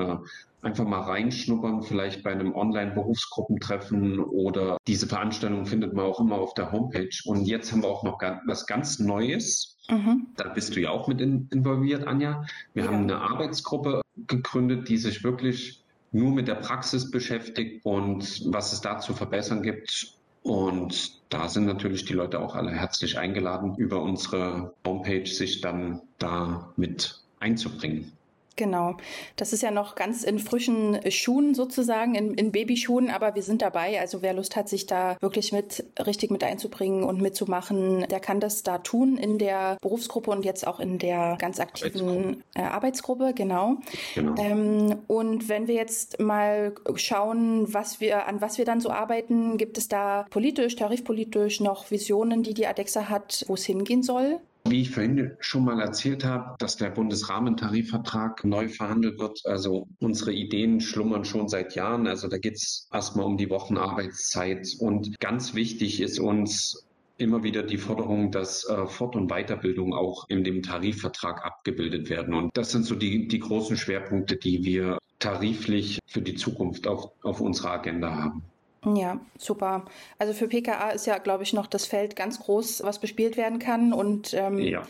Einfach 0.64 0.86
mal 0.86 1.02
reinschnuppern, 1.02 1.84
vielleicht 1.84 2.24
bei 2.24 2.32
einem 2.32 2.56
Online-Berufsgruppentreffen 2.56 4.20
oder 4.20 4.78
diese 4.88 5.08
Veranstaltung 5.08 5.66
findet 5.66 5.94
man 5.94 6.06
auch 6.06 6.20
immer 6.20 6.38
auf 6.38 6.54
der 6.54 6.72
Homepage. 6.72 7.10
Und 7.26 7.46
jetzt 7.46 7.72
haben 7.72 7.84
wir 7.84 7.90
auch 7.90 8.04
noch 8.04 8.20
was 8.48 8.66
ganz 8.66 9.00
Neues. 9.00 9.78
Mhm. 9.90 10.28
Da 10.38 10.50
bist 10.50 10.76
du 10.76 10.82
ja 10.82 10.92
auch 10.92 11.08
mit 11.08 11.20
in, 11.20 11.50
involviert, 11.52 12.08
Anja. 12.08 12.46
Wir 12.74 12.86
ja. 12.86 12.92
haben 12.92 13.04
eine 13.04 13.18
Arbeitsgruppe 13.18 14.02
gegründet, 14.28 14.88
die 14.88 14.98
sich 14.98 15.24
wirklich 15.24 15.84
nur 16.14 16.32
mit 16.32 16.48
der 16.48 16.56
Praxis 16.56 17.12
beschäftigt 17.12 17.84
und 17.84 18.42
was 18.46 18.72
es 18.72 18.82
da 18.82 19.00
zu 19.00 19.14
verbessern 19.14 19.64
gibt. 19.64 20.14
Und 20.44 21.22
da 21.30 21.48
sind 21.48 21.66
natürlich 21.66 22.06
die 22.06 22.14
Leute 22.14 22.40
auch 22.40 22.56
alle 22.56 22.72
herzlich 22.72 23.18
eingeladen, 23.18 23.76
über 23.78 24.02
unsere 24.02 24.74
Homepage 24.86 25.26
sich 25.26 25.62
dann 25.62 26.02
da 26.20 26.72
mit 26.76 27.22
einzubringen. 27.40 28.12
Genau. 28.56 28.98
Das 29.36 29.52
ist 29.52 29.64
ja 29.64 29.72
noch 29.72 29.96
ganz 29.96 30.24
in 30.24 30.38
frischen 30.38 31.00
Schuhen 31.12 31.56
sozusagen, 31.56 32.14
in, 32.14 32.36
in, 32.36 32.52
Babyschuhen, 32.52 33.10
aber 33.10 33.34
wir 33.34 33.42
sind 33.42 33.64
dabei. 33.64 34.00
Also 34.00 34.22
wer 34.22 34.34
Lust 34.34 34.56
hat, 34.56 34.70
sich 34.70 34.86
da 34.86 35.18
wirklich 35.22 35.52
mit 35.52 35.84
richtig 36.06 36.30
mit 36.30 36.44
einzubringen 36.44 37.04
und 37.04 37.20
mitzumachen, 37.20 38.06
der 38.10 38.20
kann 38.20 38.40
das 38.40 38.62
da 38.62 38.78
tun 38.78 39.18
in 39.18 39.40
der 39.40 39.78
Berufsgruppe 39.82 40.30
und 40.30 40.46
jetzt 40.46 40.68
auch 40.68 40.80
in 40.80 41.00
der 41.00 41.36
ganz 41.40 41.60
aktiven 41.60 42.02
Arbeitsgruppe. 42.02 42.44
Äh, 42.56 42.62
Arbeitsgruppe, 42.62 43.34
genau. 43.36 43.78
genau. 44.14 44.36
Ähm, 44.42 44.96
und 45.08 45.50
wenn 45.50 45.68
wir 45.68 45.76
jetzt 45.76 46.20
mal 46.20 46.74
schauen, 46.96 47.74
was 47.74 48.02
wir, 48.02 48.28
an 48.28 48.42
was 48.42 48.58
wir 48.58 48.66
dann 48.66 48.82
so 48.82 48.90
arbeiten, 48.90 49.58
gibt 49.58 49.78
es 49.78 49.88
da 49.88 50.26
politisch, 50.30 50.76
tarifpolitisch 50.76 51.60
noch 51.60 51.90
Visionen, 51.90 52.44
die 52.44 52.54
die 52.54 52.68
ADEXA 52.68 53.10
hat, 53.10 53.46
wo 53.48 53.56
es 53.56 53.66
hingehen 53.66 54.04
soll? 54.04 54.40
Wie 54.74 54.82
ich 54.82 54.90
vorhin 54.90 55.34
schon 55.40 55.66
mal 55.66 55.80
erzählt 55.80 56.26
habe, 56.26 56.56
dass 56.58 56.78
der 56.78 56.90
Bundesrahmentarifvertrag 56.90 58.44
neu 58.44 58.70
verhandelt 58.70 59.20
wird. 59.20 59.42
Also 59.46 59.88
unsere 60.00 60.34
Ideen 60.34 60.82
schlummern 60.82 61.26
schon 61.26 61.48
seit 61.48 61.76
Jahren. 61.76 62.08
Also 62.08 62.28
da 62.28 62.40
geht 62.40 62.56
es 62.56 62.90
erstmal 62.92 63.28
um 63.28 63.38
die 63.38 63.52
Wochenarbeitszeit. 63.52 64.68
Und 64.80 65.20
ganz 65.20 65.54
wichtig 65.54 66.02
ist 66.02 66.18
uns 66.18 66.88
immer 67.20 67.44
wieder 67.44 67.62
die 67.62 67.78
Forderung, 67.78 68.32
dass 68.32 68.68
äh, 68.68 68.88
Fort- 68.88 69.16
und 69.16 69.30
Weiterbildung 69.30 69.94
auch 69.94 70.26
in 70.28 70.44
dem 70.44 70.64
Tarifvertrag 70.64 71.46
abgebildet 71.46 72.10
werden. 72.10 72.34
Und 72.34 72.58
das 72.58 72.72
sind 72.72 72.88
so 72.88 72.96
die, 72.96 73.28
die 73.28 73.40
großen 73.42 73.78
Schwerpunkte, 73.78 74.38
die 74.38 74.66
wir 74.66 74.98
tariflich 75.20 76.00
für 76.08 76.24
die 76.24 76.34
Zukunft 76.34 76.88
auf, 76.88 77.12
auf 77.22 77.42
unserer 77.42 77.74
Agenda 77.74 78.16
haben. 78.16 78.42
Ja, 78.86 79.20
super. 79.38 79.86
Also 80.18 80.34
für 80.34 80.48
PKA 80.48 80.90
ist 80.92 81.06
ja, 81.06 81.18
glaube 81.18 81.44
ich, 81.44 81.54
noch 81.54 81.68
das 81.68 81.86
Feld 81.86 82.16
ganz 82.16 82.40
groß, 82.40 82.84
was 82.84 83.00
bespielt 83.00 83.38
werden 83.38 83.60
kann. 83.60 83.94
Und 83.94 84.34
ähm, 84.34 84.60
ja. 84.60 84.84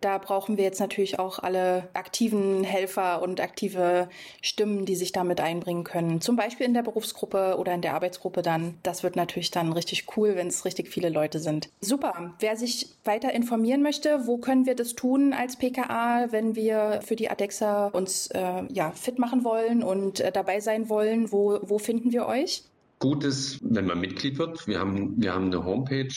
da 0.00 0.18
brauchen 0.18 0.56
wir 0.56 0.64
jetzt 0.64 0.80
natürlich 0.80 1.18
auch 1.20 1.38
alle 1.38 1.88
aktiven 1.94 2.64
Helfer 2.64 3.22
und 3.22 3.40
aktive 3.40 4.08
Stimmen, 4.42 4.86
die 4.86 4.96
sich 4.96 5.12
damit 5.12 5.40
einbringen 5.40 5.84
können. 5.84 6.20
Zum 6.20 6.34
Beispiel 6.34 6.66
in 6.66 6.74
der 6.74 6.82
Berufsgruppe 6.82 7.56
oder 7.58 7.74
in 7.74 7.80
der 7.80 7.94
Arbeitsgruppe 7.94 8.42
dann. 8.42 8.78
Das 8.82 9.04
wird 9.04 9.14
natürlich 9.14 9.52
dann 9.52 9.72
richtig 9.72 10.06
cool, 10.16 10.34
wenn 10.34 10.48
es 10.48 10.64
richtig 10.64 10.88
viele 10.88 11.08
Leute 11.08 11.38
sind. 11.38 11.68
Super. 11.80 12.34
Wer 12.40 12.56
sich 12.56 12.88
weiter 13.04 13.32
informieren 13.32 13.82
möchte, 13.82 14.26
wo 14.26 14.38
können 14.38 14.66
wir 14.66 14.74
das 14.74 14.94
tun 14.94 15.32
als 15.32 15.56
PKA, 15.56 16.32
wenn 16.32 16.56
wir 16.56 17.00
für 17.04 17.14
die 17.14 17.30
ADEXA 17.30 17.86
uns 17.88 18.28
äh, 18.28 18.64
ja, 18.68 18.90
fit 18.90 19.20
machen 19.20 19.44
wollen 19.44 19.84
und 19.84 20.18
äh, 20.18 20.32
dabei 20.32 20.58
sein 20.58 20.88
wollen? 20.88 21.30
Wo, 21.30 21.60
wo 21.62 21.78
finden 21.78 22.10
wir 22.10 22.26
euch? 22.26 22.64
Gut 22.98 23.24
ist, 23.24 23.60
wenn 23.62 23.86
man 23.86 24.00
Mitglied 24.00 24.38
wird. 24.38 24.66
Wir 24.66 24.80
haben, 24.80 25.14
wir 25.22 25.32
haben 25.32 25.46
eine 25.46 25.64
Homepage, 25.64 26.12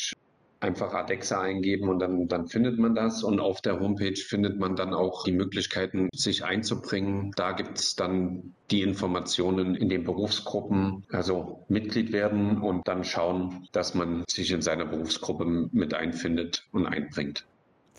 einfach 0.62 0.94
Adexa 0.94 1.42
eingeben 1.42 1.90
und 1.90 2.00
dann, 2.00 2.28
dann 2.28 2.48
findet 2.48 2.80
man 2.80 2.96
das. 2.96 3.24
Und 3.24 3.40
auf 3.40 3.62
der 3.62 3.80
Homepage 3.80 4.16
findet 4.16 4.60
man 4.60 4.76
dann 4.76 4.94
auch 4.94 5.24
die 5.24 5.32
Möglichkeiten, 5.32 6.10
sich 6.14 6.44
einzubringen. 6.44 7.34
Da 7.36 7.52
gibt 7.52 7.80
es 7.80 7.96
dann 7.96 8.54
die 8.70 8.82
Informationen 8.82 9.76
in 9.76 9.90
den 9.90 10.04
Berufsgruppen, 10.04 11.04
also 11.12 11.66
Mitglied 11.68 12.12
werden 12.12 12.62
und 12.62 12.88
dann 12.88 13.04
schauen, 13.04 13.68
dass 13.72 13.94
man 13.94 14.24
sich 14.28 14.52
in 14.52 14.62
seiner 14.62 14.86
Berufsgruppe 14.86 15.46
mit 15.72 15.94
einfindet 15.94 16.64
und 16.72 16.88
einbringt. 16.88 17.46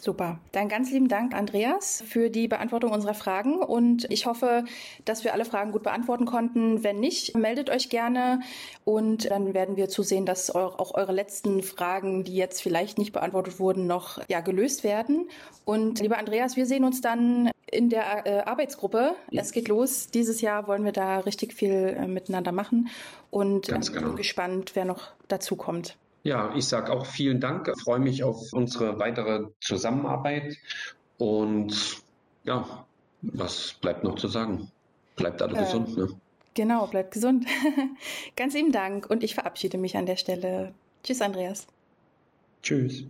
Super. 0.00 0.40
Dann 0.50 0.68
ganz 0.68 0.90
lieben 0.90 1.06
Dank, 1.06 1.32
Andreas, 1.32 2.02
für 2.08 2.28
die 2.28 2.48
Beantwortung 2.48 2.90
unserer 2.90 3.14
Fragen. 3.14 3.62
Und 3.62 4.10
ich 4.10 4.26
hoffe, 4.26 4.64
dass 5.04 5.22
wir 5.22 5.32
alle 5.32 5.44
Fragen 5.44 5.70
gut 5.70 5.84
beantworten 5.84 6.24
konnten. 6.24 6.82
Wenn 6.82 6.98
nicht, 6.98 7.36
meldet 7.36 7.70
euch 7.70 7.88
gerne. 7.88 8.40
Und 8.84 9.30
dann 9.30 9.54
werden 9.54 9.76
wir 9.76 9.88
zusehen, 9.88 10.26
dass 10.26 10.50
auch 10.50 10.94
eure 10.94 11.12
letzten 11.12 11.62
Fragen, 11.62 12.24
die 12.24 12.34
jetzt 12.34 12.60
vielleicht 12.62 12.98
nicht 12.98 13.12
beantwortet 13.12 13.60
wurden, 13.60 13.86
noch 13.86 14.20
ja, 14.28 14.40
gelöst 14.40 14.82
werden. 14.82 15.28
Und 15.64 16.00
lieber 16.00 16.18
Andreas, 16.18 16.56
wir 16.56 16.66
sehen 16.66 16.84
uns 16.84 17.00
dann 17.00 17.52
in 17.70 17.88
der 17.88 18.26
äh, 18.26 18.40
Arbeitsgruppe. 18.40 19.14
Es 19.30 19.52
geht 19.52 19.68
los. 19.68 20.08
Dieses 20.08 20.40
Jahr 20.40 20.66
wollen 20.66 20.84
wir 20.84 20.92
da 20.92 21.20
richtig 21.20 21.54
viel 21.54 21.96
äh, 21.96 22.08
miteinander 22.08 22.50
machen. 22.50 22.88
Und 23.30 23.68
äh, 23.68 23.78
genau. 23.78 24.08
bin 24.08 24.16
gespannt, 24.16 24.72
wer 24.74 24.84
noch 24.84 25.12
dazu 25.28 25.54
kommt. 25.54 25.96
Ja, 26.24 26.54
ich 26.54 26.66
sage 26.66 26.92
auch 26.92 27.06
vielen 27.06 27.40
Dank, 27.40 27.68
ich 27.74 27.82
freue 27.82 27.98
mich 27.98 28.22
auf 28.22 28.52
unsere 28.52 28.98
weitere 28.98 29.46
Zusammenarbeit 29.60 30.56
und 31.18 32.02
ja, 32.44 32.86
was 33.22 33.74
bleibt 33.80 34.04
noch 34.04 34.16
zu 34.16 34.28
sagen? 34.28 34.70
Bleibt 35.16 35.42
alle 35.42 35.56
äh, 35.56 35.64
gesund, 35.64 35.96
ne? 35.96 36.08
Genau, 36.54 36.86
bleibt 36.86 37.12
gesund. 37.12 37.46
Ganz 38.36 38.54
lieben 38.54 38.72
Dank 38.72 39.08
und 39.08 39.24
ich 39.24 39.34
verabschiede 39.34 39.78
mich 39.78 39.96
an 39.96 40.06
der 40.06 40.16
Stelle. 40.16 40.74
Tschüss, 41.02 41.22
Andreas. 41.22 41.66
Tschüss. 42.62 43.04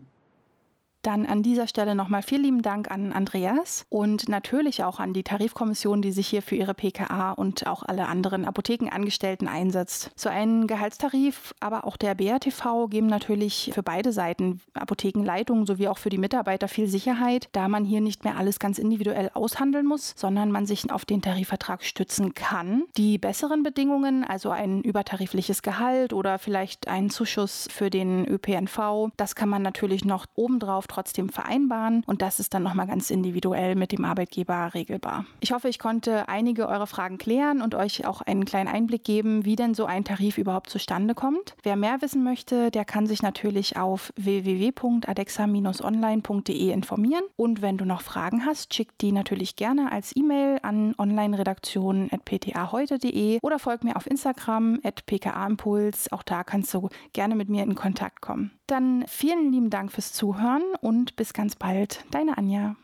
Dann 1.02 1.26
an 1.26 1.42
dieser 1.42 1.66
Stelle 1.66 1.96
nochmal 1.96 2.22
vielen 2.22 2.44
lieben 2.44 2.62
Dank 2.62 2.88
an 2.88 3.12
Andreas 3.12 3.86
und 3.88 4.28
natürlich 4.28 4.84
auch 4.84 5.00
an 5.00 5.12
die 5.12 5.24
Tarifkommission, 5.24 6.00
die 6.00 6.12
sich 6.12 6.28
hier 6.28 6.42
für 6.42 6.54
ihre 6.54 6.74
PKA 6.74 7.32
und 7.32 7.66
auch 7.66 7.82
alle 7.82 8.06
anderen 8.06 8.44
Apothekenangestellten 8.44 9.48
einsetzt. 9.48 10.12
So 10.14 10.28
ein 10.28 10.68
Gehaltstarif, 10.68 11.54
aber 11.58 11.84
auch 11.86 11.96
der 11.96 12.14
BRTV 12.14 12.86
geben 12.88 13.08
natürlich 13.08 13.72
für 13.74 13.82
beide 13.82 14.12
Seiten, 14.12 14.60
Apothekenleitung 14.74 15.66
sowie 15.66 15.88
auch 15.88 15.98
für 15.98 16.08
die 16.08 16.18
Mitarbeiter 16.18 16.68
viel 16.68 16.86
Sicherheit, 16.86 17.48
da 17.50 17.66
man 17.66 17.84
hier 17.84 18.00
nicht 18.00 18.22
mehr 18.22 18.36
alles 18.36 18.60
ganz 18.60 18.78
individuell 18.78 19.30
aushandeln 19.34 19.86
muss, 19.86 20.14
sondern 20.16 20.52
man 20.52 20.66
sich 20.66 20.88
auf 20.92 21.04
den 21.04 21.20
Tarifvertrag 21.20 21.82
stützen 21.82 22.32
kann. 22.34 22.84
Die 22.96 23.18
besseren 23.18 23.64
Bedingungen, 23.64 24.22
also 24.22 24.50
ein 24.50 24.82
übertarifliches 24.82 25.62
Gehalt 25.62 26.12
oder 26.12 26.38
vielleicht 26.38 26.86
einen 26.86 27.10
Zuschuss 27.10 27.66
für 27.72 27.90
den 27.90 28.24
ÖPNV, 28.28 29.10
das 29.16 29.34
kann 29.34 29.48
man 29.48 29.62
natürlich 29.62 30.04
noch 30.04 30.26
obendrauf 30.36 30.86
trotzdem 30.92 31.28
vereinbaren 31.28 32.02
und 32.06 32.22
das 32.22 32.40
ist 32.40 32.54
dann 32.54 32.62
nochmal 32.62 32.86
ganz 32.86 33.10
individuell 33.10 33.74
mit 33.74 33.92
dem 33.92 34.04
Arbeitgeber 34.04 34.74
regelbar. 34.74 35.24
Ich 35.40 35.52
hoffe, 35.52 35.68
ich 35.68 35.78
konnte 35.78 36.28
einige 36.28 36.68
eurer 36.68 36.86
Fragen 36.86 37.18
klären 37.18 37.60
und 37.62 37.74
euch 37.74 38.06
auch 38.06 38.20
einen 38.20 38.44
kleinen 38.44 38.68
Einblick 38.68 39.02
geben, 39.04 39.44
wie 39.44 39.56
denn 39.56 39.74
so 39.74 39.86
ein 39.86 40.04
Tarif 40.04 40.38
überhaupt 40.38 40.70
zustande 40.70 41.14
kommt. 41.14 41.56
Wer 41.62 41.76
mehr 41.76 42.02
wissen 42.02 42.24
möchte, 42.24 42.70
der 42.70 42.84
kann 42.84 43.06
sich 43.06 43.22
natürlich 43.22 43.76
auf 43.76 44.12
www.adexa-online.de 44.16 46.70
informieren 46.70 47.24
und 47.36 47.62
wenn 47.62 47.78
du 47.78 47.84
noch 47.84 48.02
Fragen 48.02 48.44
hast, 48.44 48.74
schick 48.74 48.98
die 48.98 49.12
natürlich 49.12 49.54
gerne 49.56 49.92
als 49.92 50.14
E-Mail 50.14 50.58
an 50.62 50.94
onlineredaktion.ptaheute.de 50.98 53.38
oder 53.42 53.58
folg 53.58 53.84
mir 53.84 53.96
auf 53.96 54.06
Instagram 54.06 54.80
at 54.84 55.06
pkaimpuls. 55.06 56.12
Auch 56.12 56.22
da 56.22 56.44
kannst 56.44 56.74
du 56.74 56.90
gerne 57.12 57.34
mit 57.34 57.48
mir 57.48 57.62
in 57.62 57.74
Kontakt 57.74 58.20
kommen. 58.20 58.50
Dann 58.66 59.04
vielen 59.06 59.50
lieben 59.52 59.70
Dank 59.70 59.92
fürs 59.92 60.12
Zuhören 60.12 60.62
und 60.82 61.16
bis 61.16 61.32
ganz 61.32 61.56
bald. 61.56 62.04
Deine 62.10 62.36
Anja. 62.36 62.76